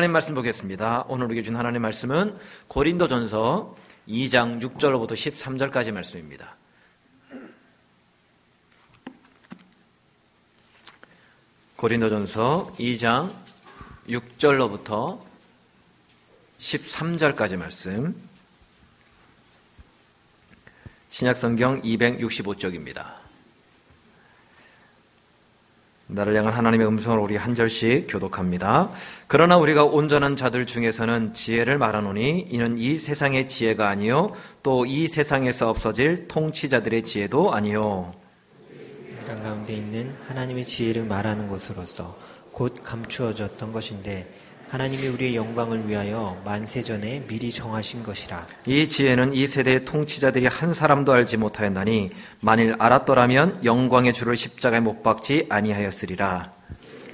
[0.00, 1.04] 하나님 말씀 보겠습니다.
[1.08, 3.76] 오늘 우리에게 준 하나님 말씀은 고린도전서
[4.08, 6.56] 2장 6절로부터 13절까지 말씀입니다.
[11.76, 13.30] 고린도전서 2장
[14.08, 15.20] 6절로부터
[16.58, 18.14] 13절까지 말씀.
[21.10, 23.19] 신약성경 265쪽입니다.
[26.12, 28.90] 나를 향한 하나님의 음성을 우리 한 절씩 교독합니다.
[29.26, 35.70] 그러나 우리가 온전한 자들 중에서는 지혜를 말하노니 이는 이 세상의 지혜가 아니요 또 이 세상에서
[35.70, 38.12] 없어질 통치자들의 지혜도 아니요
[39.24, 42.16] 이란 가운데 있는 하나님의 지혜를 말하는 것으로서
[42.50, 44.32] 곧 감추어졌던 것인데
[44.70, 48.46] 하나님이 우리의 영광을 위하여 만세 전에 미리 정하신 것이라.
[48.66, 55.02] 이 지혜는 이 세대의 통치자들이 한 사람도 알지 못하였나니 만일 알았더라면 영광의 주를 십자가에 못
[55.02, 56.59] 박지 아니하였으리라.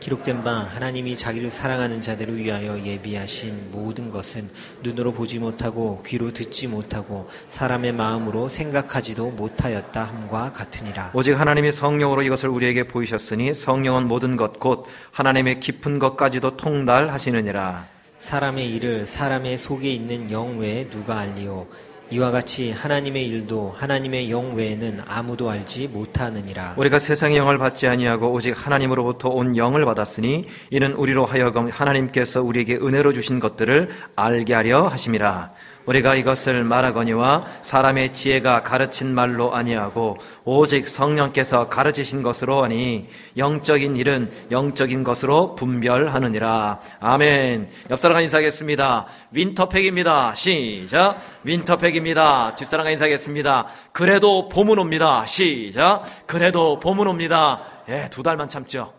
[0.01, 4.49] 기록된 바 하나님이 자기를 사랑하는 자들을 위하여 예비하신 모든 것은
[4.83, 11.13] 눈으로 보지 못하고 귀로 듣지 못하고 사람의 마음으로 생각하지도 못하였다 함과 같으니라.
[11.15, 17.87] 오직 하나님이 성령으로 이것을 우리에게 보이셨으니 성령은 모든 것 곧 하나님의 깊은 것까지도 통달하시느니라.
[18.19, 21.67] 사람의 일을 사람의 속에 있는 영 외에 누가 알리오?
[22.11, 26.75] 이와 같이 하나님의 일도 하나님의 영 외에는 아무도 알지 못하느니라.
[26.77, 32.77] 우리가 세상의 영을 받지 아니하고 오직 하나님으로부터 온 영을 받았으니 이는 우리로 하여금 하나님께서 우리에게
[32.77, 35.53] 은혜로 주신 것들을 알게 하려 하심이라.
[35.87, 44.31] 우리가 이것을 말하거니와 사람의 지혜가 가르친 말로 아니하고 오직 성령께서 가르치신 것으로 하니 영적인 일은
[44.51, 46.81] 영적인 것으로 분별하느니라.
[47.01, 47.71] 아멘.
[47.91, 49.07] 옆사람과 인사하겠습니다.
[49.31, 50.35] 윈터팩입니다.
[50.35, 51.19] 시작.
[51.45, 52.55] 윈터팩입니다.
[52.57, 53.67] 뒷사람과 인사하겠습니다.
[53.93, 55.25] 그래도 봄은 옵니다.
[55.27, 56.03] 시작.
[56.27, 57.63] 그래도 봄은 옵니다.
[57.89, 58.93] 예, 두 달만 참죠.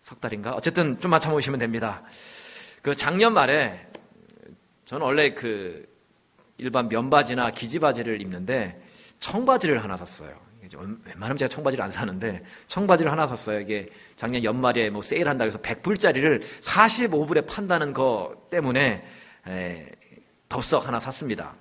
[0.00, 0.52] 석 달인가?
[0.52, 2.02] 어쨌든 좀만 참으시면 됩니다.
[2.82, 3.85] 그 작년 말에
[4.86, 5.84] 저는 원래 그
[6.58, 8.80] 일반 면바지나 기지바지를 입는데
[9.18, 10.30] 청바지를 하나 샀어요.
[10.72, 13.60] 웬만하면 제가 청바지를 안 사는데 청바지를 하나 샀어요.
[13.60, 19.04] 이게 작년 연말에 뭐 세일한다 해서 100불짜리를 45불에 판다는 거 때문에
[19.48, 19.86] 에,
[20.48, 21.54] 덥석 하나 샀습니다.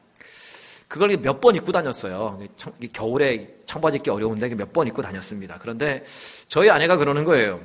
[0.88, 2.40] 그걸 몇 번 입고 다녔어요.
[2.57, 5.57] 청, 겨울에 청바지 입기 어려운데 몇 번 입고 다녔습니다.
[5.59, 6.03] 그런데
[6.47, 7.59] 저희 아내가 그러는 거예요.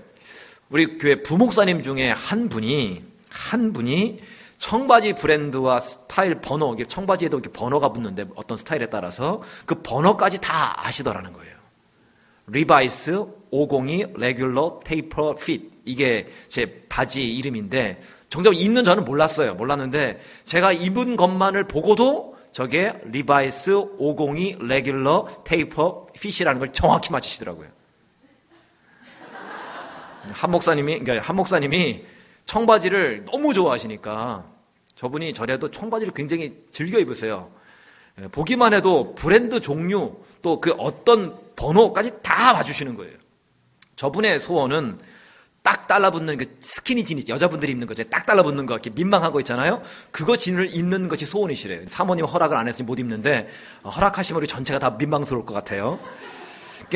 [0.71, 4.21] 우리 교회 부목사님 중에 한 분이 한 분이
[4.61, 11.33] 청바지 브랜드와 스타일 번호, 청바지에도 이렇게 번호가 붙는데 어떤 스타일에 따라서 그 번호까지 다 아시더라는
[11.33, 11.57] 거예요.
[12.47, 19.55] 리바이스 502 regular taper fit 이게 제 바지 이름인데 정작 입는 저는 몰랐어요.
[19.55, 27.69] 몰랐는데 제가 입은 것만을 보고도 저게 리바이스 502 regular taper fit이라는 걸 정확히 맞히시더라고요.
[30.33, 32.05] 한 목사님이 그러니까 한 목사님이
[32.45, 34.45] 청바지를 너무 좋아하시니까
[34.97, 37.51] 저분이 저래도 청바지를 굉장히 즐겨 입으세요.
[38.21, 43.13] 예, 보기만 해도 브랜드 종류 또 그 어떤 번호까지 다 봐주시는 거예요.
[43.97, 44.99] 저분의 소원은
[45.63, 48.03] 딱 달라붙는 그 스키니 진이 여자분들이 입는 거죠.
[48.05, 49.83] 딱 달라붙는 거 이렇게 민망한 거 있잖아요.
[50.11, 51.83] 그거 진을 입는 것이 소원이시래요.
[51.87, 53.49] 사모님 허락을 안 했으니 못 입는데
[53.83, 55.99] 어, 허락하시면 우리 전체가 다 민망스러울 것 같아요.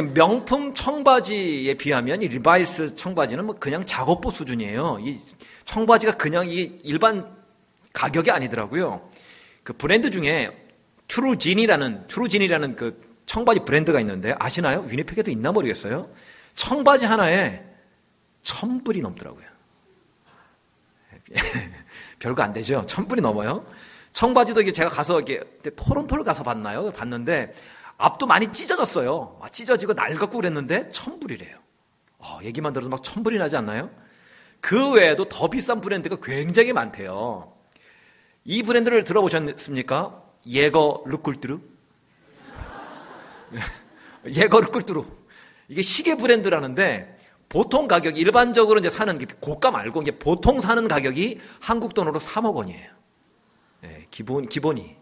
[0.02, 4.98] 명품 청바지에 비하면 이 리바이스 청바지는 뭐 그냥 작업복 수준이에요.
[5.00, 5.18] 이
[5.64, 7.34] 청바지가 그냥 이 일반
[7.92, 9.08] 가격이 아니더라고요.
[9.62, 10.50] 그 브랜드 중에
[11.08, 14.84] 트루진이라는 트루진이라는 그 청바지 브랜드가 있는데 아시나요?
[14.88, 16.10] 위니펙에도 있나 모르겠어요.
[16.54, 17.62] 청바지 하나에
[18.42, 19.44] 천 불이 넘더라고요.
[22.18, 22.82] 별거 안 되죠.
[22.86, 23.66] 천 불이 넘어요.
[24.12, 25.40] 청바지도 이게 제가 가서 이게
[25.76, 26.90] 토론토를 가서 봤나요?
[26.92, 27.52] 봤는데
[27.96, 29.38] 앞도 많이 찢어졌어요.
[29.42, 31.58] 아, 찢어지고 낡았고 그랬는데 천불이래요.
[32.18, 33.90] 어, 얘기만 들어도 막 천불이 나지 않나요?
[34.60, 37.52] 그 외에도 더 비싼 브랜드가 굉장히 많대요.
[38.44, 40.22] 이 브랜드를 들어보셨습니까?
[40.46, 41.60] 예거 르꿀뚜루?
[44.26, 45.04] 예거 르꿀뚜루.
[45.68, 47.18] 이게 시계 브랜드라는데
[47.48, 52.90] 보통 가격, 일반적으로 이제 사는 고가 말고 이제 보통 사는 가격이 한국 돈으로 3억 원이에요.
[53.82, 54.96] 네, 기본, 기본이.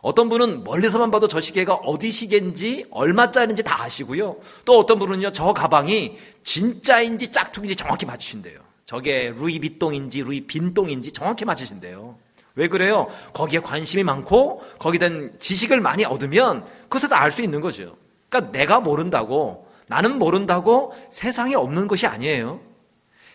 [0.00, 4.36] 어떤 분은 멀리서만 봐도 저 시계가 어디 시계인지 얼마짜리인지 다 아시고요.
[4.64, 8.60] 또 어떤 분은요, 저 가방이 진짜인지 짝퉁인지 정확히 맞추신대요.
[8.84, 12.16] 저게 루이 빗똥인지 루이 빈똥인지 정확히 맞추신대요.
[12.54, 13.08] 왜 그래요?
[13.34, 17.96] 거기에 관심이 많고 거기에 대한 지식을 많이 얻으면 그것에서 알수 있는 거죠.
[18.28, 22.60] 그러니까 내가 모른다고 나는 모른다고 세상에 없는 것이 아니에요.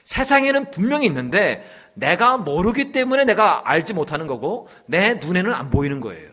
[0.04, 1.64] 세상에는 분명히 있는데
[1.94, 6.33] 내가 모르기 때문에 내가 알지 못하는 거고 내 눈에는 안 보이는 거예요.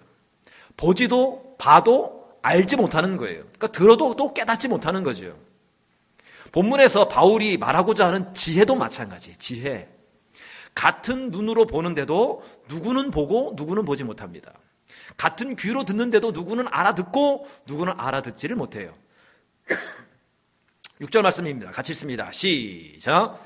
[0.81, 3.41] 보지도 봐도 알지 못하는 거예요.
[3.41, 5.39] 그러니까 들어도 또 깨닫지 못하는 거죠.
[6.53, 9.37] 본문에서 바울이 말하고자 하는 지혜도 마찬가지예요.
[9.37, 9.89] 지혜.
[10.75, 14.53] 같은 눈으로 보는데도 누구는 보고 누구는 보지 못합니다.
[15.19, 18.95] 같은 귀로 듣는데도 누구는 알아듣고 누구는 알아듣지를 못해요.
[21.03, 21.73] 6절 말씀입니다.
[21.73, 22.33] 같이 읽습니다.
[22.33, 23.39] 시작.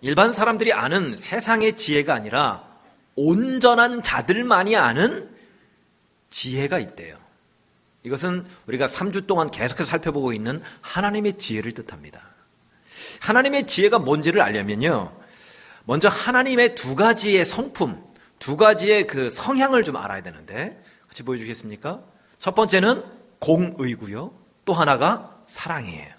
[0.00, 2.64] 일반 사람들이 아는 세상의 지혜가 아니라
[3.14, 5.30] 온전한 자들만이 아는
[6.30, 7.16] 지혜가 있대요.
[8.02, 12.22] 이것은 우리가 3주 동안 계속해서 살펴보고 있는 하나님의 지혜를 뜻합니다.
[13.20, 15.12] 하나님의 지혜가 뭔지를 알려면요.
[15.84, 18.04] 먼저 하나님의 두 가지의 성품,
[18.38, 22.02] 두 가지의 그 성향을 좀 알아야 되는데 같이 보여주겠습니까?
[22.38, 23.02] 첫 번째는
[23.40, 24.32] 공의고요.
[24.64, 26.12] 또 하나가 사랑이에요.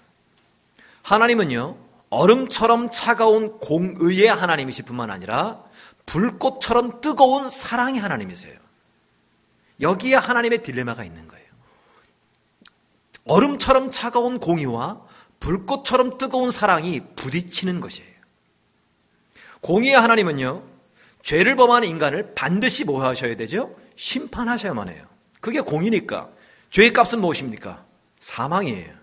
[1.02, 1.87] 하나님은요.
[2.10, 5.62] 얼음처럼 차가운 공의의 하나님이실 뿐만 아니라
[6.06, 8.58] 불꽃처럼 뜨거운 사랑의 하나님이세요.
[9.80, 11.46] 여기에 하나님의 딜레마가 있는 거예요.
[13.24, 15.02] 얼음처럼 차가운 공의와
[15.38, 18.08] 불꽃처럼 뜨거운 사랑이 부딪히는 것이에요.
[19.60, 20.62] 공의의 하나님은요,
[21.22, 23.76] 죄를 범하는 인간을 반드시 뭐 하셔야 되죠?
[23.96, 25.04] 심판하셔야만 해요.
[25.40, 26.30] 그게 공의니까.
[26.70, 27.84] 죄의 값은 무엇입니까?
[28.20, 28.94] 사망이에요.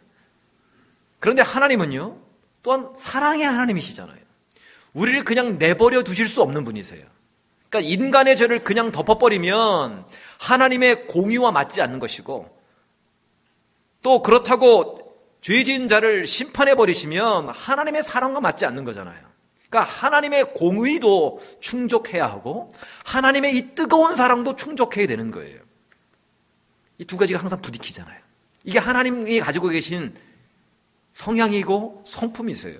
[1.20, 2.18] 그런데 하나님은요,
[2.66, 4.18] 또한 사랑의 하나님이시잖아요.
[4.94, 7.06] 우리를 그냥 내버려 두실 수 없는 분이세요.
[7.70, 10.08] 그러니까 인간의 죄를 그냥 덮어버리면
[10.40, 12.50] 하나님의 공의와 맞지 않는 것이고
[14.02, 19.24] 또 그렇다고 죄 지은 자를 심판해 버리시면 하나님의 사랑과 맞지 않는 거잖아요.
[19.70, 22.72] 그러니까 하나님의 공의도 충족해야 하고
[23.06, 25.60] 하나님의 이 뜨거운 사랑도 충족해야 되는 거예요.
[26.98, 28.20] 이 두 가지가 항상 부딪히잖아요.
[28.64, 30.16] 이게 하나님이 가지고 계신
[31.16, 32.78] 성향이고 성품이세요.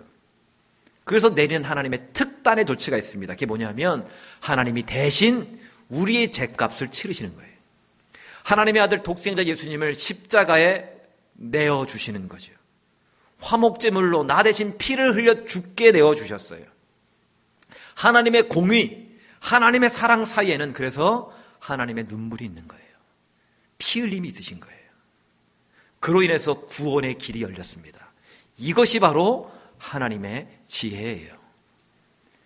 [1.06, 3.34] 그래서 내리는 하나님의 특단의 조치가 있습니다.
[3.34, 4.06] 그게 뭐냐면
[4.42, 7.52] 하나님이 대신 우리의 죄값을 치르시는 거예요.
[8.44, 10.90] 하나님의 아들 독생자 예수님을 십자가에
[11.34, 12.52] 내어 주시는 거죠.
[13.40, 16.66] 화목제물로 나 대신 피를 흘려 죽게 내어 주셨어요.
[17.94, 22.86] 하나님의 공의, 하나님의 사랑 사이에는 그래서 하나님의 눈물이 있는 거예요.
[23.78, 24.76] 피 흘림이 있으신 거예요.
[26.02, 28.05] 그로 인해서 구원의 길이 열렸습니다.
[28.58, 31.36] 이것이 바로 하나님의 지혜예요.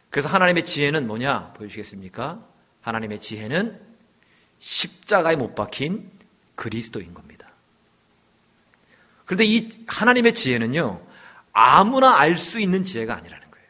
[0.09, 1.53] 그래서 하나님의 지혜는 뭐냐?
[1.53, 2.43] 보여주시겠습니까?
[2.81, 3.79] 하나님의 지혜는
[4.57, 6.09] 십자가에 못 박힌
[6.55, 7.47] 그리스도인 겁니다.
[9.25, 11.05] 그런데 이 하나님의 지혜는요,
[11.51, 13.67] 아무나 알 수 있는 지혜가 아니라는 거예요.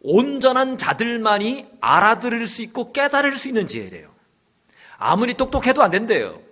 [0.00, 4.10] 온전한 자들만이 알아들을 수 있고 깨달을 수 있는 지혜래요.
[4.98, 6.42] 아무리 똑똑해도 안 된대요.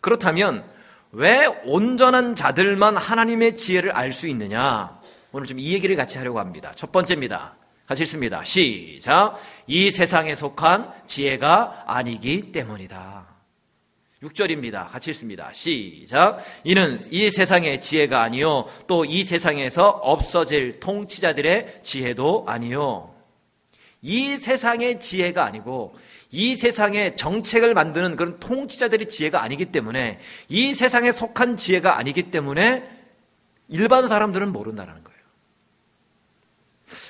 [0.00, 0.64] 그렇다면
[1.12, 5.00] 왜 온전한 자들만 하나님의 지혜를 알 수 있느냐?
[5.32, 6.72] 오늘 좀 이 얘기를 같이 하려고 합니다.
[6.74, 7.56] 첫 번째입니다.
[7.86, 8.44] 같이 읽습니다.
[8.44, 9.36] 시작.
[9.66, 13.26] 이 세상에 속한 지혜가 아니기 때문이다.
[14.22, 14.86] 6절입니다.
[14.88, 15.50] 같이 읽습니다.
[15.52, 16.38] 시작.
[16.62, 18.66] 이는 이 세상의 지혜가 아니요.
[18.86, 23.14] 또 이 세상에서 없어질 통치자들의 지혜도 아니요.
[24.02, 25.94] 이 세상의 지혜가 아니고
[26.30, 32.88] 이 세상의 정책을 만드는 그런 통치자들의 지혜가 아니기 때문에 이 세상에 속한 지혜가 아니기 때문에
[33.68, 35.20] 일반 사람들은 모른다는 거예요.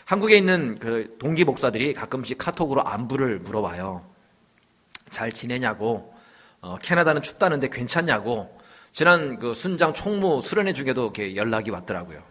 [0.05, 4.05] 한국에 있는 그 동기 목사들이 가끔씩 카톡으로 안부를 물어봐요.
[5.11, 6.15] 잘 지내냐고,
[6.61, 8.59] 어, 캐나다는 춥다는데 괜찮냐고,
[8.93, 12.30] 지난 그 순장 총무 수련회 중에도 이렇게 연락이 왔더라고요.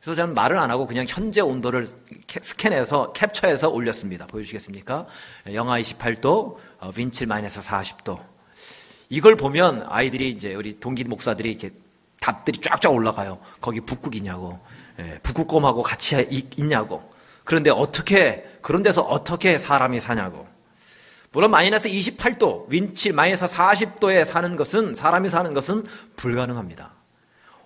[0.00, 1.86] 그래서 저는 말을 안 하고 그냥 현재 온도를
[2.28, 4.26] 스캔해서 캡처해서 올렸습니다.
[4.26, 5.06] 보여주시겠습니까?
[5.52, 8.20] 영하 28도, 어, 윈칠 마이너스 40도.
[9.08, 11.70] 이걸 보면 아이들이 이제 우리 동기 목사들이 이렇게
[12.20, 13.38] 답들이 쫙쫙 올라가요.
[13.60, 14.58] 거기 북극이냐고,
[15.00, 17.02] 예, 북극곰하고 같이 있냐고.
[17.44, 20.46] 그런데 어떻게 그런 데서 어떻게 사람이 사냐고.
[21.32, 25.84] 물론 마이너스 28도, 윈칠 마이너스 40도에 사는 것은 사람이 사는 것은
[26.16, 26.92] 불가능합니다.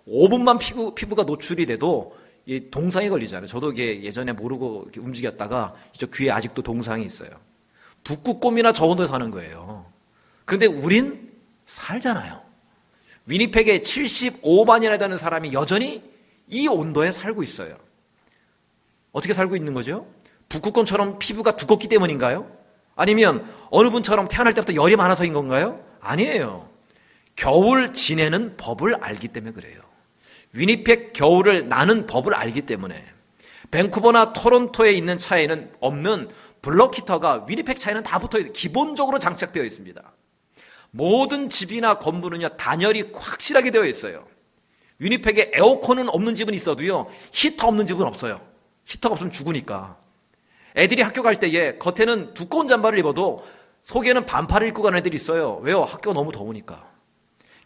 [0.07, 3.47] 5분만 피부, 피부가 노출이 돼도 이 동상이 걸리잖아요.
[3.47, 7.31] 저도 이게 예전에 모르고 움직였다가 저 귀에 아직도 동상이 있어요.
[8.05, 9.87] 북극곰이나 저 온도에 사는 거예요.
[10.45, 11.31] 그런데 우린
[11.67, 12.43] 살잖아요.
[13.27, 16.03] 위니펙에 75반이나 되는 사람이 여전히
[16.49, 17.77] 이 온도에 살고 있어요.
[19.13, 20.07] 어떻게 살고 있는 거죠?
[20.49, 22.51] 북극곰처럼 피부가 두껍기 때문인가요?
[22.97, 25.83] 아니면 어느 분처럼 태어날 때부터 열이 많아서인 건가요?
[26.01, 26.69] 아니에요.
[27.37, 29.82] 겨울 지내는 법을 알기 때문에 그래요.
[30.55, 33.05] 위니펙 겨울을 나는 법을 알기 때문에
[33.71, 36.29] 밴쿠버나 토론토에 있는 차에는 없는
[36.61, 40.03] 블럭 히터가 위니펙 차에는 다 붙어 있 기본적으로 장착되어 있습니다.
[40.91, 44.27] 모든 집이나 건물은요 단열이 확실하게 되어 있어요.
[44.99, 48.41] 위니펙에 에어컨은 없는 집은 있어도요 히터 없는 집은 없어요.
[48.85, 49.97] 히터가 없으면 죽으니까.
[50.77, 53.45] 애들이 학교 갈 때에 겉에는 두꺼운 잠바를 입어도
[53.83, 55.57] 속에는 반팔을 입고 가는 애들이 있어요.
[55.63, 55.83] 왜요?
[55.83, 56.92] 학교가 너무 더우니까.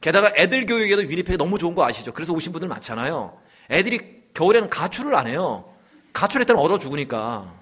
[0.06, 2.12] 게다가 애들 교육에도 위니펙이 너무 좋은 거 아시죠?
[2.12, 3.36] 그래서 오신 분들 많잖아요.
[3.72, 5.68] 애들이 겨울에는 가출을 안 해요.
[6.12, 7.52] 가출했다면 얼어 죽으니까.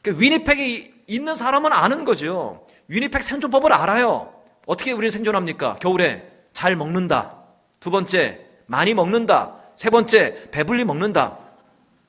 [0.00, 2.66] 그러니까 위니펙이 있는 사람은 아는 거죠.
[2.88, 4.32] 위니펙 생존법을 알아요.
[4.64, 5.74] 어떻게 우리는 생존합니까?
[5.74, 7.42] 겨울에 잘 먹는다.
[7.78, 9.54] 두 번째, 많이 먹는다.
[9.76, 11.36] 세 번째, 배불리 먹는다.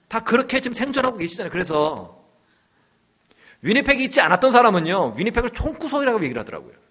[0.07, 1.51] 다 그렇게 지금 생존하고 계시잖아요.
[1.51, 2.23] 그래서
[3.63, 6.86] 위니펙이 있지 않았던 사람은요, 위니펙을 총구석이라고 얘기를 하더라고요.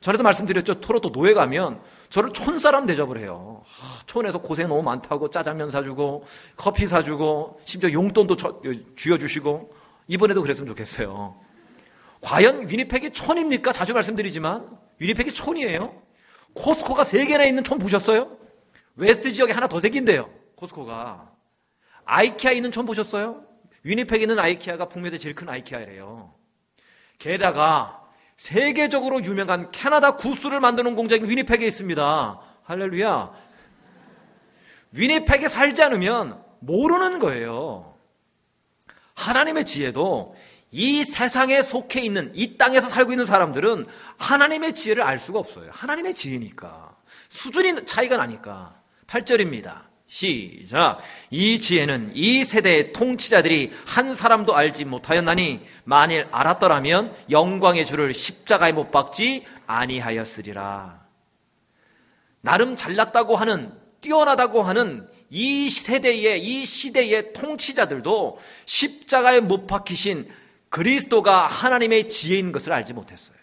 [0.00, 0.80] 전에도 말씀드렸죠.
[0.80, 3.62] 토로도 노예 가면 저를 촌사람 대접을 해요.
[4.06, 6.26] 촌에서 고생 너무 많다고 짜장면 사주고
[6.56, 8.36] 커피 사주고 심지어 용돈도
[8.96, 9.74] 쥐어주시고
[10.08, 11.36] 이번에도 그랬으면 좋겠어요.
[12.20, 13.72] 과연 위니펙이 촌입니까?
[13.72, 16.02] 자주 말씀드리지만 위니펙이 촌이에요.
[16.54, 18.36] 코스코가 세 개나 있는 촌 보셨어요?
[18.96, 20.30] West 지역에 하나 더 생긴대요.
[20.56, 21.30] Costco가.
[22.04, 23.44] IKEA 있는 촌 보셨어요?
[23.82, 26.32] 위니펙 있는 IKEA가 북미에서 제일 큰 IKEA래요.
[27.18, 28.05] 게다가
[28.36, 32.40] 세계적으로 유명한 Canada Goose를 만드는 공장이 위니펙에 있습니다.
[32.64, 33.32] 할렐루야.
[34.92, 37.96] 위니펙에 살지 않으면 모르는 거예요.
[39.14, 40.36] 하나님의 지혜도
[40.70, 43.86] 이 세상에 속해 있는 이 땅에서 살고 있는 사람들은
[44.18, 45.70] 하나님의 지혜를 알 수가 없어요.
[45.72, 46.94] 하나님의 지혜니까.
[47.28, 48.78] 수준이 차이가 나니까.
[49.06, 49.82] 8절입니다.
[50.06, 50.98] 시작.
[51.30, 58.90] 이 지혜는 이 세대의 통치자들이 한 사람도 알지 못하였나니 만일 알았더라면 영광의 주를 십자가에 못
[58.90, 61.04] 박지 아니하였으리라.
[62.40, 70.28] 나름 잘났다고 하는 뛰어나다고 하는 이 세대의 이 시대의 통치자들도 십자가에 못 박히신
[70.68, 73.36] 그리스도가 하나님의 지혜인 것을 알지 못했어요.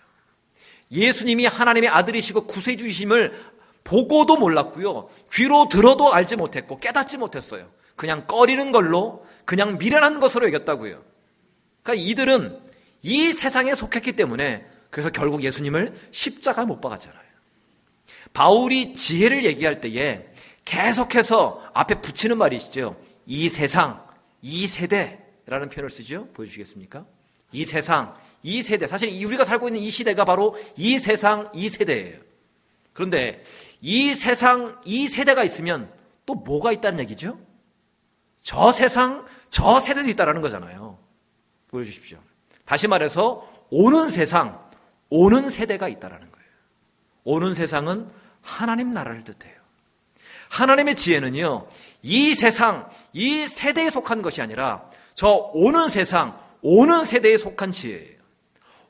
[0.92, 3.53] 예수님이 하나님의 아들이시고 구세주이심을
[3.84, 5.10] 보고도 몰랐고요.
[5.32, 7.70] 귀로 들어도 알지 못했고 깨닫지 못했어요.
[7.96, 11.04] 그냥 꺼리는 걸로 그냥 미련한 것으로 여겼다고요.
[11.84, 12.60] 그러니까 이들은
[13.02, 17.22] 이 세상에 속했기 때문에 그래서 결국 예수님을 십자가 못 박았잖아요.
[18.34, 20.26] 바울이 지혜를 얘기할 때에
[20.66, 22.96] 계속해서 앞에 붙이는 말이 있죠.
[23.26, 24.04] 이 세상,
[24.42, 26.28] 이 세대라는 표현을 쓰죠.
[26.34, 27.06] 보여주시겠습니까?
[27.52, 28.88] 이 세상, 이 세대.
[28.88, 32.20] 사실 우리가 살고 있는 이 시대가 바로 이 세상, 이 세대예요.
[32.94, 33.44] 그런데
[33.84, 35.92] 이 세상, 이 세대가 있으면
[36.26, 37.38] 또 뭐가 있다는 얘기죠?
[38.42, 40.98] 저 세상, 저 세대도 있다라는 거잖아요.
[41.68, 42.18] 보여주십시오.
[42.64, 44.58] 다시 말해서 오는 세상,
[45.10, 46.48] 오는 세대가 있다라는 거예요.
[47.26, 48.10] 오는 세상은
[48.42, 49.54] 하나님 나라를 뜻해요.
[50.50, 51.68] 하나님의 지혜는요,
[52.04, 58.18] 이 세상, 이 세대에 속한 것이 아니라 저 오는 세상, 오는 세대에 속한 지혜예요.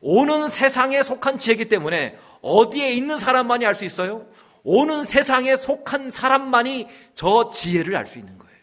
[0.02, 4.28] 오는 세상에 속한 지혜이기 때문에 어디에 있는 사람만이 알 수 있어요?
[4.64, 8.54] 오는 세상에 속한 사람만이 저 지혜를 알 수 있는 거예요.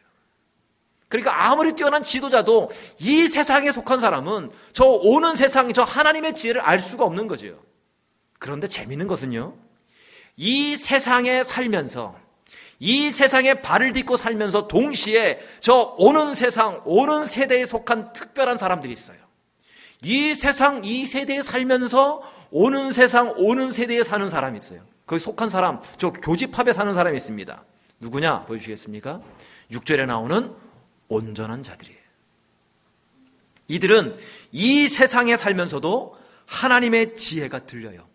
[1.09, 6.79] 그러니까 아무리 뛰어난 지도자도 이 세상에 속한 사람은 저 오는 세상, 저 하나님의 지혜를 알
[6.79, 7.61] 수가 없는 거죠.
[8.39, 9.55] 그런데 재밌는 것은요,
[10.37, 12.17] 이 세상에 살면서,
[12.79, 19.19] 이 세상에 발을 딛고 살면서 동시에 저 오는 세상, 오는 세대에 속한 특별한 사람들이 있어요.
[20.03, 24.81] 이 세상, 이 세대에 살면서 오는 세상, 오는 세대에 사는 사람이 있어요.
[25.11, 27.65] 거기 속한 사람, 저 교집합에 사는 사람이 있습니다.
[27.99, 28.45] 누구냐?
[28.45, 29.21] 보여주시겠습니까?
[29.73, 30.55] 6절에 나오는
[31.09, 31.99] 온전한 자들이에요.
[33.67, 34.17] 이들은
[34.53, 38.07] 이 세상에 살면서도 하나님의 지혜가 들려요.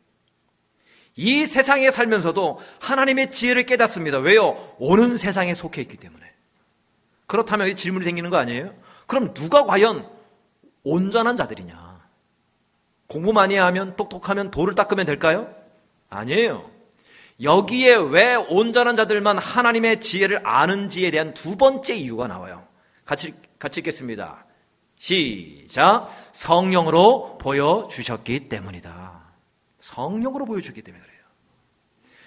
[1.17, 4.19] 이 세상에 살면서도 하나님의 지혜를 깨닫습니다.
[4.19, 4.73] 왜요?
[4.79, 6.31] 오는 세상에 속해 있기 때문에.
[7.27, 8.73] 그렇다면 질문이 생기는 거 아니에요?
[9.05, 10.09] 그럼 누가 과연
[10.85, 12.07] 온전한 자들이냐?
[13.07, 15.53] 공부 많이 하면 똑똑하면 돌을 닦으면 될까요?
[16.09, 16.73] 아니에요.
[17.41, 22.67] 여기에 왜 온전한 자들만 하나님의 지혜를 아는지에 대한 두 번째 이유가 나와요.
[23.03, 24.45] 같이, 같이 읽겠습니다.
[24.97, 26.07] 시작.
[26.31, 29.33] 성령으로 보여주셨기 때문이다.
[29.79, 31.15] 성령으로 보여주기 때문에 그래요.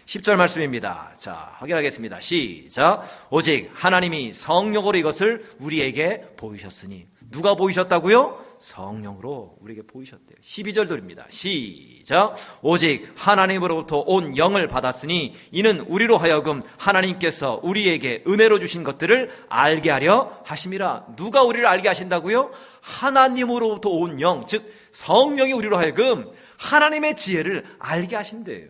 [0.04, 1.12] 10절 말씀입니다.
[1.18, 2.20] 자, 확인하겠습니다.
[2.20, 3.02] 시작.
[3.30, 7.06] 오직 하나님이 성령으로 이것을 우리에게 보이셨으니.
[7.30, 8.47] 누가 보이셨다고요?
[8.60, 10.38] 성령으로 우리에게 보이셨대요.
[10.42, 11.26] 12절 돌입니다.
[11.28, 12.34] 시작.
[12.62, 20.40] 오직 하나님으로부터 온 영을 받았으니 이는 우리로 하여금 하나님께서 우리에게 은혜로 주신 것들을 알게 하려
[20.44, 21.06] 하심이라.
[21.16, 22.50] 누가 우리를 알게 하신다고요?
[22.80, 28.68] 하나님으로부터 온 영, 즉 성령이 우리로 하여금 하나님의 지혜를 알게 하신대요.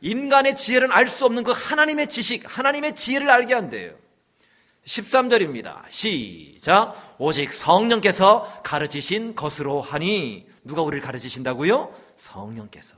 [0.00, 3.92] 인간의 지혜는 알 수 없는 그 하나님의 지식, 하나님의 지혜를 알게 한대요.
[4.86, 5.82] 13절입니다.
[5.88, 7.16] 시작.
[7.18, 11.94] 오직 성령께서 가르치신 것으로 하니 누가 우리를 가르치신다고요?
[12.16, 12.96] 성령께서.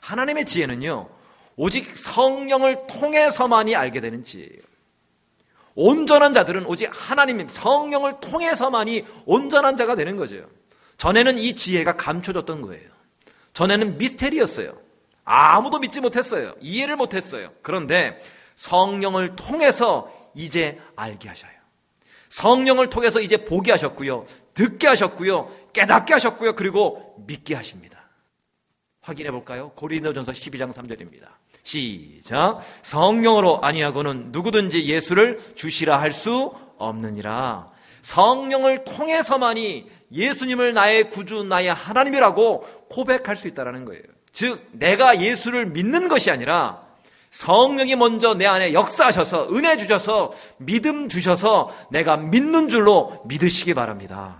[0.00, 1.08] 하나님의 지혜는요.
[1.56, 4.62] 오직 성령을 통해서만이 알게 되는 지혜예요.
[5.74, 10.44] 온전한 자들은 오직 하나님 성령을 통해서만이 온전한 자가 되는 거죠.
[10.98, 12.90] 전에는 이 지혜가 감춰졌던 거예요.
[13.54, 14.76] 전에는 미스테리였어요.
[15.24, 16.54] 아무도 믿지 못했어요.
[16.60, 17.52] 이해를 못했어요.
[17.62, 18.20] 그런데
[18.54, 21.52] 성령을 통해서 이제 알게 하셔요.
[22.28, 24.24] 성령을 통해서 이제 보게 하셨고요.
[24.54, 25.50] 듣게 하셨고요.
[25.72, 26.54] 깨닫게 하셨고요.
[26.54, 27.98] 그리고 믿게 하십니다.
[29.02, 29.72] 확인해 볼까요?
[29.74, 31.26] 고린도전서 12장 3절입니다.
[31.62, 32.60] 시작.
[32.82, 37.70] 성령으로 아니하고는 누구든지 예수를 주시라 할 수 없느니라.
[38.02, 44.02] 성령을 통해서만이 예수님을 나의 구주, 나의 하나님이라고 고백할 수 있다는 거예요.
[44.32, 46.82] 즉, 내가 예수를 믿는 것이 아니라
[47.32, 54.38] 성령이 먼저 내 안에 역사하셔서 은혜 주셔서 믿음 주셔서 내가 믿는 줄로 믿으시기 바랍니다.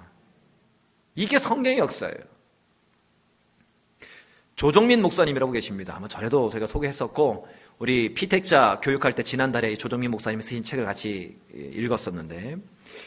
[1.15, 2.15] 이게 성령의 역사예요.
[4.57, 5.95] 조정민 목사님이라고 계십니다.
[5.97, 12.59] 아마 전에도 제가 소개했었고 우리 피택자 교육할 때 지난달에 조정민 목사님이 쓰신 책을 같이 읽었었는데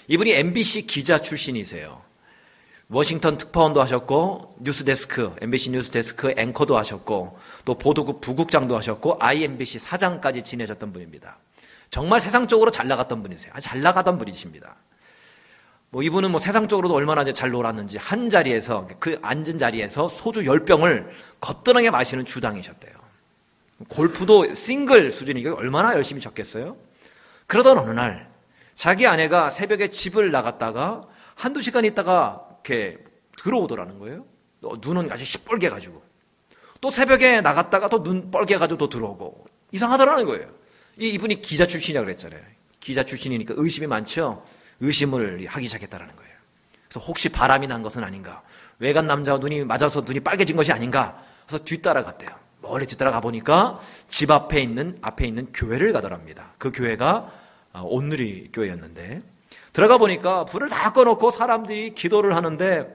[0.08, 2.02] 이분이 MBC 기자 출신이세요.
[2.90, 10.94] 워싱턴 특파원도 하셨고 뉴스데스크, MBC 뉴스데스크 앵커도 하셨고 또 보도국 부국장도 하셨고 IMBC 사장까지 지내셨던
[10.94, 11.40] 분입니다.
[11.90, 13.54] 정말 세상적으로 잘 나갔던 분이세요.
[13.60, 14.76] 잘 나가던 분이십니다.
[15.90, 21.08] 뭐 이분은 뭐 세상적으로도 얼마나 잘 놀았는지 한 자리에서 그 앉은 자리에서 소주 10병을
[21.40, 22.94] 거뜬하게 마시는 주당이셨대요.
[23.90, 26.78] 골프도 싱글 수준이니까 얼마나 열심히 쳤겠어요?
[27.48, 28.30] 그러던 어느 날
[28.76, 31.04] 자기 아내가 새벽에 집을 나갔다가
[31.36, 32.98] 한두 시간 있다가 이렇게
[33.38, 34.26] 들어오더라는 거예요.
[34.82, 36.04] 눈은 아주 시뻘게 가지고.
[36.82, 39.46] 또 새벽에 나갔다가 또 눈 뻘게 가지고 또 들어오고.
[39.72, 40.50] 이상하더라는 거예요.
[40.98, 42.42] 이 이분이 기자 출신이라고 그랬잖아요.
[42.80, 44.44] 기자 출신이니까 의심이 많죠.
[44.80, 46.36] 의심을 하기 시작했다는 거예요.
[46.88, 48.42] 그래서 혹시 바람이 난 것은 아닌가?
[48.80, 51.22] 외간 남자와 눈이 맞아서 눈이 빨개진 것이 아닌가?
[51.48, 52.30] 그래서 뒤따라 갔대요.
[52.62, 56.54] 멀리 뒤따라 가 보니까 집 앞에 있는 앞에 있는 교회를 가더랍니다.
[56.58, 57.32] 그 교회가
[57.74, 59.22] 아, 온누리 교회였는데
[59.76, 62.88] 들어가 보니까 불을 다 꺼놓고 사람들이 기도를 하는데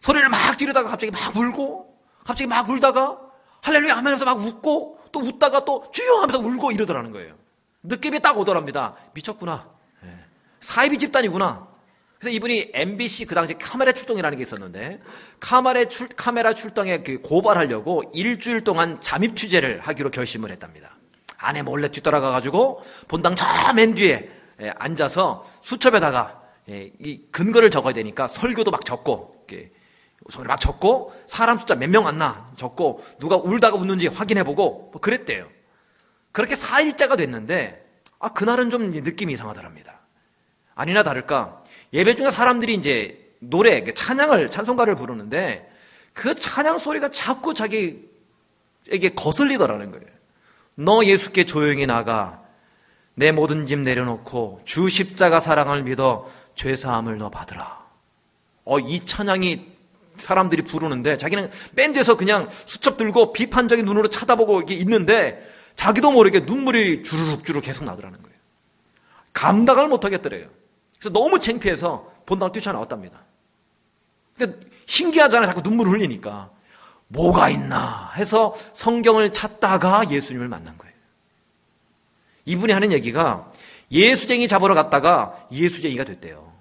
[0.00, 3.16] 소리를 막 지르다가 갑자기 막 울고 갑자기 막 울다가
[3.62, 7.36] 할렐루야 하면서 막 웃고 또 웃다가 또 주여 하면서 울고 이러더라는 거예요.
[7.84, 8.96] 느낌이 딱 오더랍니다.
[9.14, 9.68] 미쳤구나.
[10.06, 10.08] 예.
[10.58, 11.68] 사이비 집단이구나.
[12.18, 15.00] 그래서 이분이 MBC 그 당시 카메라 출동이라는 게 있었는데
[15.38, 20.96] 카메라 출 카메라 출동에 그 고발하려고 일주일 동안 잠입 취재를 하기로 결심을 했답니다.
[21.36, 23.44] 아내 몰래 뒤따라가 가지고 본당 저
[23.76, 24.35] 맨 뒤에 예,
[24.76, 29.36] 앉아서 수첩에다가 예, 이 근거를 적어야 되니까 설교도 막 적고
[30.28, 35.48] 소리를 막 적고 사람 숫자 몇명안나 적고 누가 울다가 웃는지 확인해보고 뭐 그랬대요.
[36.32, 37.84] 그렇게 4일째가 됐는데
[38.18, 40.00] 아 그날은 좀 느낌이 이상하더랍니다.
[40.74, 45.70] 아니나 다를까 예배 중에 사람들이 이제 노래 찬양을 찬송가를 부르는데
[46.12, 48.00] 그 찬양 소리가 자꾸 자기에게
[49.14, 50.06] 거슬리더라는 거예요.
[50.74, 52.42] 너 예수께 조용히 나가
[53.16, 57.84] 내 모든 짐 내려놓고 주 십자가 사랑을 믿어 죄 사함을 너 받으라.
[58.64, 59.66] 어, 이 찬양이
[60.18, 66.40] 사람들이 부르는데 자기는 맨 뒤에서 그냥 수첩 들고 비판적인 눈으로 쳐다보고 이게 있는데 자기도 모르게
[66.40, 68.36] 눈물이 주르륵 주르륵 계속 나더라는 거예요.
[69.32, 70.48] 감당을 못 하겠더래요.
[70.98, 73.24] 그래서 너무 창피해서 본당 뛰쳐나왔답니다.
[74.36, 75.46] 근데 신기하잖아요.
[75.46, 76.50] 자꾸 눈물을 흘리니까.
[77.08, 80.85] 뭐가 있나 해서 성경을 찾다가 예수님을 만난 거예요.
[82.46, 83.52] 이분이 하는 얘기가
[83.90, 86.52] 예수쟁이 잡으러 갔다가 예수쟁이가 됐대요.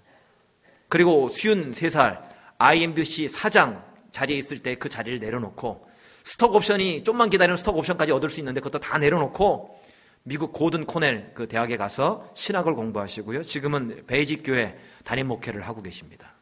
[0.89, 2.21] 그리고 쉬운 3살
[2.57, 5.87] IMBC 사장 자리에 있을 때 그 자리를 내려놓고
[6.23, 9.79] 스톡 옵션이 좀만 기다리면 스톡 옵션까지 얻을 수 있는데 그것도 다 내려놓고
[10.23, 13.43] 미국 고든 콘웰 그 대학에 가서 신학을 공부하시고요.
[13.43, 16.33] 지금은 베이직 교회 담임 목회를 하고 계십니다.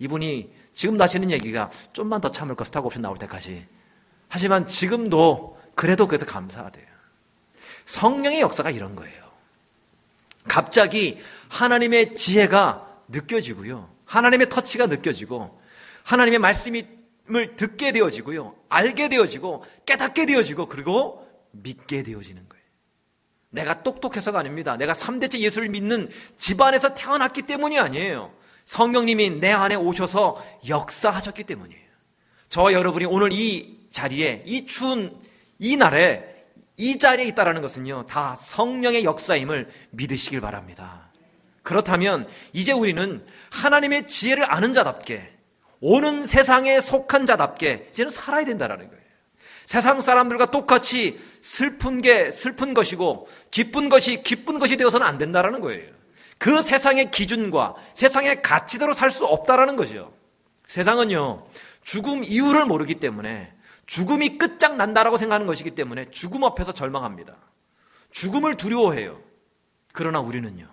[0.00, 3.66] 이분이 지금 하시는 얘기가 좀만 더 참을 거 스톡 옵션 나올 때까지.
[4.28, 6.89] 하지만 지금도 그래도 그래서 감사가 돼요.
[7.90, 9.20] 성령의 역사가 이런 거예요.
[10.44, 13.90] 갑자기 하나님의 지혜가 느껴지고요.
[14.04, 15.60] 하나님의 터치가 느껴지고
[16.04, 18.54] 하나님의 말씀을 듣게 되어지고요.
[18.68, 22.64] 알게 되어지고 깨닫게 되어지고 그리고 믿게 되어지는 거예요.
[23.50, 24.76] 내가 똑똑해서가 아닙니다.
[24.76, 28.32] 내가 3대째 예수를 믿는 집안에서 태어났기 때문이 아니에요.
[28.66, 31.90] 성령님이 내 안에 오셔서 역사하셨기 때문이에요.
[32.50, 35.20] 저와 여러분이 오늘 이 자리에, 이 추운
[35.58, 36.39] 이 날에,
[36.76, 41.10] 이 자리에 있다라는 것은요, 다 성령의 역사임을 믿으시길 바랍니다.
[41.62, 45.30] 그렇다면 이제 우리는 하나님의 지혜를 아는 자답게
[45.80, 49.00] 오는 세상에 속한 자답게 이제는 살아야 된다는 거예요.
[49.66, 55.92] 세상 사람들과 똑같이 슬픈 게 슬픈 것이고 기쁜 것이 기쁜 것이 되어서는 안 된다는 거예요.
[56.38, 60.12] 그 세상의 기준과 세상의 가치대로 살 수 없다라는 거죠.
[60.66, 61.46] 세상은요,
[61.82, 63.52] 죽음 이유를 모르기 때문에
[63.90, 67.34] 죽음이 끝장난다라고 생각하는 것이기 때문에 죽음 앞에서 절망합니다.
[68.12, 69.20] 죽음을 두려워해요.
[69.92, 70.72] 그러나 우리는요,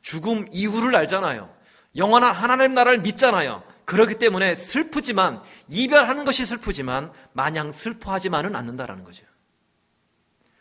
[0.00, 1.54] 죽음 이후를 알잖아요.
[1.94, 3.62] 영원한 하나님 나라를 믿잖아요.
[3.84, 9.26] 그렇기 때문에 슬프지만 이별하는 것이 슬프지만 마냥 슬퍼하지만은 않는다라는 거죠.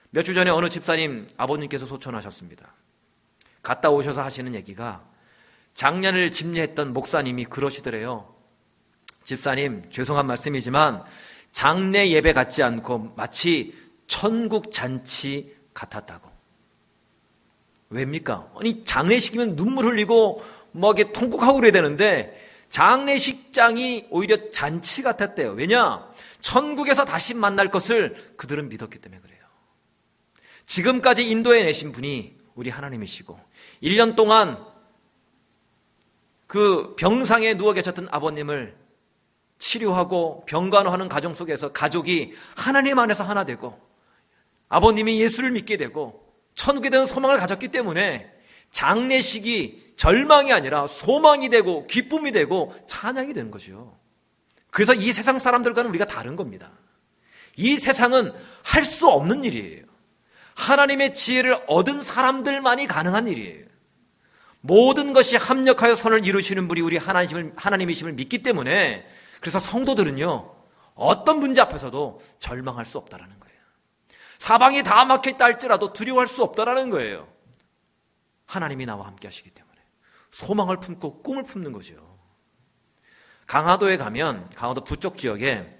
[0.10, 2.76] 몇 주 전에 어느 집사님 아버님께서 소천하셨습니다.
[3.64, 5.06] 갔다 오셔서 하시는 얘기가
[5.74, 8.36] 작년을 집례했던 목사님이 그러시더래요.
[9.24, 11.06] 집사님, 죄송한 말씀이지만
[11.52, 13.76] 장례 예배 같지 않고 마치
[14.08, 16.30] 천국 잔치 같았다고.
[17.90, 18.52] 왜입니까?
[18.58, 25.52] 아니, 장례식이면 눈물 흘리고 뭐 이게 통곡하고 그래야 되는데 장례식장이 오히려 잔치 같았대요.
[25.52, 26.10] 왜냐?
[26.40, 29.42] 천국에서 다시 만날 것을 그들은 믿었기 때문에 그래요.
[30.66, 33.38] 지금까지 인도에 내신 분이 우리 하나님이시고
[33.84, 34.58] 1년 동안
[36.48, 38.76] 그 병상에 누워 계셨던 아버님을
[39.62, 43.80] 치료하고 병간호하는 가정 속에서 가족이 하나님 안에서 하나 되고
[44.68, 48.30] 아버님이 예수를 믿게 되고 천국에 대한 소망을 가졌기 때문에
[48.72, 53.98] 장례식이 절망이 아니라 소망이 되고 기쁨이 되고 찬양이 되는 거죠.
[54.72, 56.72] 그래서 이 세상 사람들과는 우리가 다른 겁니다.
[57.56, 59.86] 이 세상은 할 수 없는 일이에요.
[60.56, 63.66] 하나님의 지혜를 얻은 사람들만이 가능한 일이에요.
[64.62, 69.06] 모든 것이 합력하여 선을 이루시는 분이 우리 하나님을, 하나님이심을 믿기 때문에
[69.42, 70.56] 그래서 성도들은요,
[70.94, 73.58] 어떤 문제 앞에서도 절망할 수 없다라는 거예요.
[74.38, 77.28] 사방이 다 막혀있다 할지라도 두려워할 수 없다라는 거예요.
[78.46, 79.78] 하나님이 나와 함께 하시기 때문에.
[80.30, 81.96] 소망을 품고 꿈을 품는 거죠.
[83.48, 85.78] 강화도에 가면 강화도 부쪽 지역에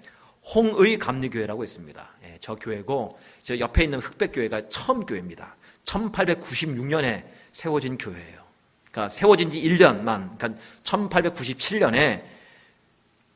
[0.54, 2.10] 홍의 감리교회라고 있습니다.
[2.24, 5.56] 예, 저 교회고 저 옆에 있는 흑백교회가 처음 교회입니다.
[5.84, 8.42] 1896년에 세워진 교회예요.
[8.90, 12.24] 그러니까 세워진 지 1년만, 그러니까 1897년에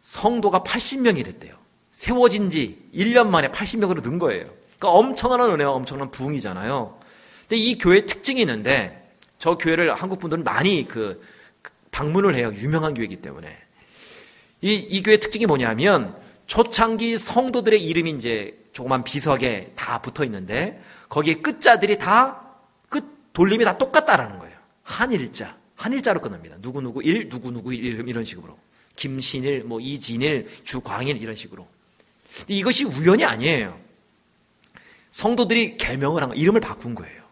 [0.06, 1.56] 성도가 80명이 됐대요.
[1.90, 4.44] 세워진 지 1년 만에 80명으로 는 거예요.
[4.78, 6.98] 그러니까 엄청난 은혜와 엄청난 부흥이잖아요.
[7.48, 11.20] 근데 이 교회 특징이 있는데 저 교회를 한국 분들은 많이 그
[11.90, 12.52] 방문을 해요.
[12.54, 13.56] 유명한 교회이기 때문에.
[14.60, 16.16] 이, 이 교회 특징이 뭐냐면
[16.46, 22.42] 초창기 성도들의 이름이 이제 조그만 비석에 다 붙어 있는데 거기에 끝자들이 다
[22.88, 24.56] 끝 돌림이 다 똑같다라는 거예요.
[24.82, 25.56] 한일자.
[25.74, 26.56] 한일자로 끝납니다.
[26.60, 28.56] 누구누구 일, 누구누구 일, 이런 식으로.
[28.96, 31.66] 김신일, 뭐 이진일, 주광일 이런 식으로.
[32.48, 33.78] 이것이 우연이 아니에요.
[35.10, 37.22] 성도들이 개명을 한 거, 이름을 바꾼 거예요.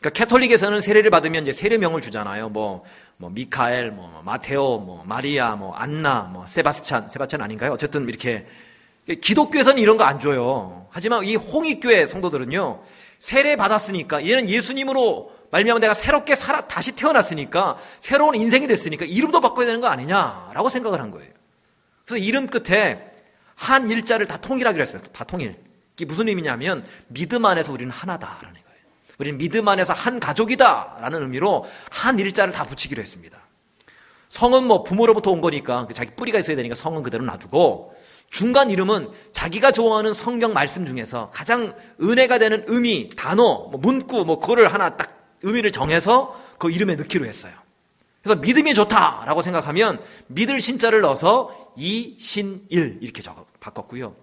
[0.00, 2.50] 그러니까 캐톨릭에서는 세례를 받으면 이제 세례명을 주잖아요.
[2.50, 2.84] 뭐,
[3.16, 7.72] 뭐 미카엘, 뭐 마테오, 뭐 마리아, 뭐 안나, 뭐 세바스찬, 세바스찬 아닌가요?
[7.72, 8.46] 어쨌든 이렇게
[9.06, 10.86] 기독교에서는 이런 거 안 줘요.
[10.90, 12.82] 하지만 이 홍익교회 성도들은요.
[13.18, 19.66] 세례 받았으니까 얘는 예수님으로 말미암아 내가 새롭게 살아 다시 태어났으니까 새로운 인생이 됐으니까 이름도 바꿔야
[19.66, 21.30] 되는 거 아니냐라고 생각을 한 거예요.
[22.04, 23.12] 그래서 이름 끝에
[23.54, 25.00] 한 일자를 다 통일하기로 했어요.
[25.12, 25.56] 다 통일.
[25.94, 28.78] 이게 무슨 의미냐면 믿음 안에서 우리는 하나다라는 거예요.
[29.18, 33.38] 우리는 믿음 안에서 한 가족이다라는 의미로 한 일자를 다 붙이기로 했습니다.
[34.30, 37.94] 성은 뭐 부모로부터 온 거니까 그 자기 뿌리가 있어야 되니까 성은 그대로 놔두고
[38.28, 44.40] 중간 이름은 자기가 좋아하는 성경 말씀 중에서 가장 은혜가 되는 의미, 단어, 뭐 문구 뭐
[44.40, 47.52] 그거를 하나 딱 의미를 정해서 그 이름에 넣기로 했어요.
[48.22, 54.16] 그래서 믿음이 좋다라고 생각하면 믿을 신자를 넣어서 이신일 이렇게 적어 바꿨고요.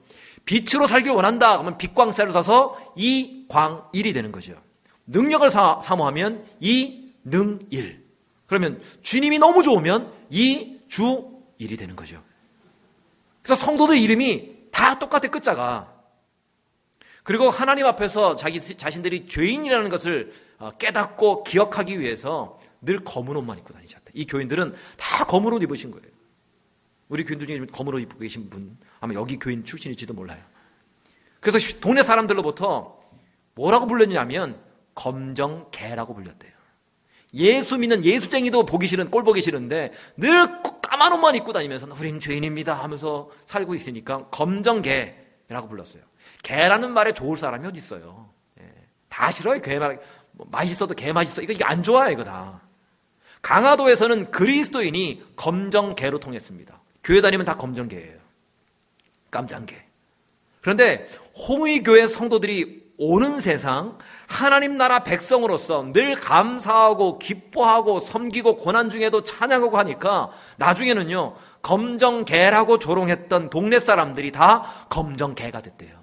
[0.46, 4.56] 빛으로 살기를 원한다 그러면 빛광자를 써서 이광일이 되는 거죠.
[5.06, 8.04] 능력을 사, 모하면 이능일.
[8.48, 12.22] 그러면 주님이 너무 좋으면 이주일이 되는 거죠.
[13.44, 15.94] 그래서 성도들 이름이 다 똑같아 끝자가.
[17.24, 23.74] 그리고 하나님 앞에서 자기 자신들이 죄인이라는 것을 어, 깨닫고 기억하기 위해서 늘 검은 옷만 입고
[23.74, 24.12] 다니셨다.
[24.14, 26.06] 이 교인들은 다 검은 옷 입으신 거예요.
[27.10, 30.42] 우리 교인들 중에 검은 옷 입고 계신 분 아마 여기 교인 출신일지도 몰라요.
[31.40, 33.00] 그래서 동네 사람들로부터
[33.56, 34.60] 뭐라고 불렀냐면
[34.96, 36.52] 검정개라고 불렸대요.
[37.34, 42.74] 예수 믿는 예수쟁이도 보기 싫은 꼴 보기 싫은데 늘 까만 옷만 입고 다니면서 우린 죄인입니다
[42.74, 46.04] 하면서 살고 있으니까 검정개라고 불렀어요.
[46.44, 48.30] 개라는 말에 좋을 사람이 어디 있어요?
[48.60, 48.66] 예.
[49.08, 49.62] 다 싫어요.
[49.62, 50.00] 개 말.
[50.34, 51.42] 뭐 맛있어도 개 맛있어.
[51.42, 52.62] 이거, 이거 안 좋아해 이거 다.
[53.42, 56.80] 강화도에서는 그리스도인이 검정개로 통했습니다.
[57.04, 58.20] 교회 다니면 다 검정개예요.
[59.32, 59.76] 깜장개.
[60.62, 61.10] 그런데
[61.48, 70.30] 홍의교회 성도들이 오는 세상 하나님 나라 백성으로서 늘 감사하고 기뻐하고 섬기고 고난 중에도 찬양하고 하니까
[70.58, 76.00] 나중에는요 검정개라고 조롱했던 동네 사람들이 다 검정개가 됐대요.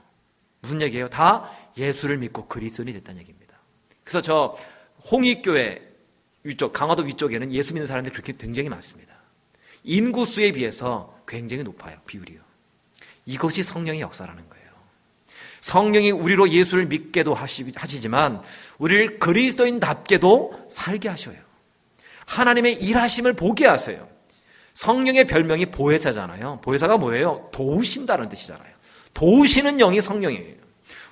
[0.61, 1.07] 무슨 얘기예요?
[1.09, 3.38] 다 예수를 믿고 그리스도인이 됐다는 얘기입니다.
[4.09, 4.57] 그래서 저
[5.11, 5.83] 홍익교회
[6.43, 9.13] 위쪽 강화도 위쪽에는 예수 믿는 사람들이 그렇게 굉장히 많습니다.
[9.85, 12.41] 인구수에 비해서 굉장히 높아요 비율이요.
[13.27, 14.69] 이것이 성령의 역사라는 거예요.
[15.61, 18.41] 성령이 우리로 예수를 믿게도 하시지만
[18.79, 21.37] 우리를 그리스도인답게도 살게 하셔요.
[22.25, 24.09] 하나님의 일하심을 보게 하세요.
[24.73, 26.61] 성령의 별명이 보혜사잖아요.
[26.63, 27.51] 보혜사가 뭐예요?
[27.53, 28.73] 도우신다는 뜻이잖아요.
[29.13, 30.68] 도우시는 영이 성령이에요.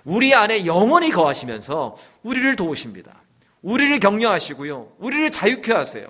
[0.06, 3.22] 우리 안에 영원히 거하시면서 우리를 도우십니다.
[3.60, 4.92] 우리를 격려하시고요.
[4.98, 6.06] 우리를 자유케 하세요.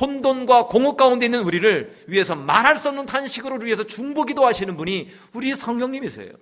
[0.00, 5.54] 혼돈과 공허 가운데 있는 우리를 위해서 말할 수 없는 탄식으로 위해서 중보기도 하시는 분이 우리
[5.54, 6.32] 성령님이세요.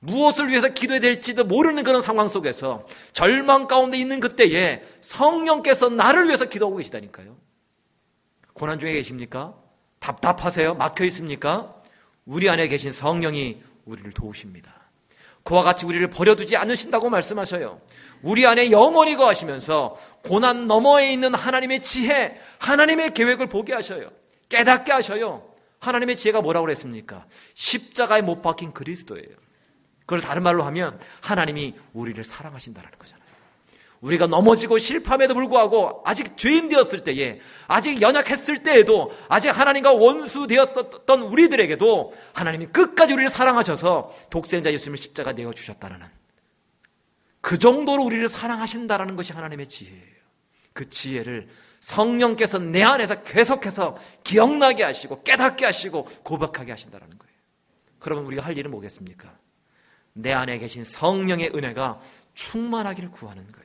[0.00, 6.46] 무엇을 위해서 기도해야 될지도 모르는 그런 상황 속에서 절망 가운데 있는 그때에 성령께서 나를 위해서
[6.46, 7.36] 기도하고 계시다니까요.
[8.52, 9.54] 고난 중에 계십니까?
[10.00, 10.74] 답답하세요?
[10.74, 11.70] 막혀 있습니까?
[12.26, 14.81] 우리 안에 계신 성령이 우리를 도우십니다.
[15.42, 17.80] 그와 같이 우리를 버려두지 않으신다고 말씀하셔요.
[18.22, 24.10] 우리 안에 영원히 거하시면서 고난 너머에 있는 하나님의 지혜, 하나님의 계획을 보게 하셔요.
[24.48, 25.52] 깨닫게 하셔요.
[25.80, 27.26] 하나님의 지혜가 뭐라고 그랬습니까?
[27.54, 29.42] 십자가에 못 박힌 그리스도예요.
[30.00, 33.21] 그걸 다른 말로 하면 하나님이 우리를 사랑하신다는 거잖아요.
[34.02, 41.22] 우리가 넘어지고 실패함에도 불구하고 아직 죄인 되었을 때에 아직 연약했을 때에도 아직 하나님과 원수 되었던
[41.22, 46.00] 우리들에게도 하나님이 끝까지 우리를 사랑하셔서 독생자 예수님을 십자가 내어 주셨다는
[47.40, 50.22] 그 정도로 우리를 사랑하신다라는 것이 하나님의 지혜예요.
[50.72, 51.48] 그 지혜를
[51.80, 57.34] 성령께서 내 안에서 계속해서 기억나게 하시고 깨닫게 하시고 고백하게 하신다는 거예요.
[57.98, 59.32] 그러면 우리가 할 일은 뭐겠습니까?
[60.14, 62.00] 내 안에 계신 성령의 은혜가
[62.34, 63.61] 충만하기를 구하는 거예요.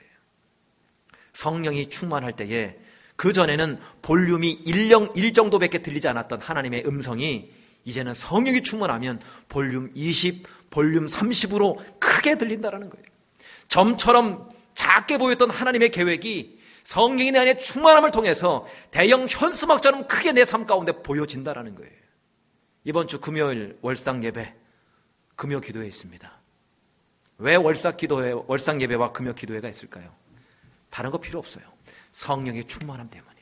[1.38, 2.76] 성령이 충만할 때에
[3.16, 7.52] 그 전에는 볼륨이 1령 1 정도밖에 들리지 않았던 하나님의 음성이
[7.86, 13.06] 이제는 성령이 충만하면 볼륨 20, 볼륨 30으로 크게 들린다는 거예요.
[13.68, 20.66] 점처럼 작게 보였던 하나님의 계획이 성령이 내 안에 충만함을 통해서 대형 현수막처럼 크게 내 삶
[20.66, 21.92] 가운데 보여진다는 거예요.
[22.84, 24.56] 이번 주 금요일 월상 예배,
[25.36, 26.32] 금요 기도회 있습니다.
[27.40, 30.27] 왜 월삭 기도회, 월상 예배와 금요 기도회가 있을까요?
[30.90, 31.64] 다른 거 필요 없어요.
[32.12, 33.38] 성령의 충만함 때문이에요.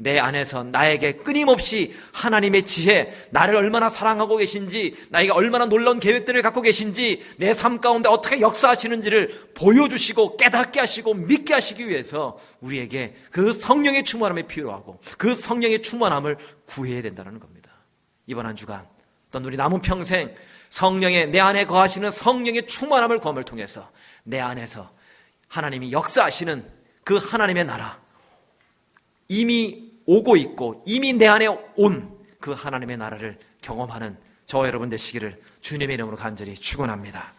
[0.00, 6.62] 내 안에서 나에게 끊임없이 하나님의 지혜, 나를 얼마나 사랑하고 계신지, 나에게 얼마나 놀라운 계획들을 갖고
[6.62, 14.04] 계신지, 내 삶 가운데 어떻게 역사하시는지를 보여주시고 깨닫게 하시고 믿게 하시기 위해서 우리에게 그 성령의
[14.04, 16.36] 충만함이 필요하고 그 성령의 충만함을
[16.66, 17.70] 구해야 된다는 겁니다.
[18.28, 18.86] 이번 한 주간
[19.28, 20.32] 어떤 우리 남은 평생
[20.68, 23.90] 성령의 내 안에 거하시는 성령의 충만함을 검을 통해서
[24.22, 24.90] 내 안에서
[25.48, 26.70] 하나님이 역사하시는
[27.04, 28.00] 그 하나님의 나라
[29.28, 35.94] 이미 오고 있고 이미 내 안에 온 그 하나님의 나라를 경험하는 저와 여러분 되시기를 주님의
[35.94, 37.32] 이름으로 간절히 축원합니다.